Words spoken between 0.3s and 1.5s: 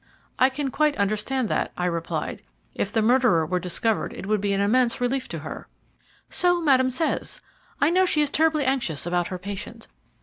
"I can quite understand